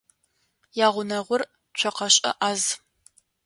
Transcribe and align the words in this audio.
Ягъунэгъур 0.85 1.41
цокъэшӏэ 1.77 2.31
ӏаз. 2.39 2.61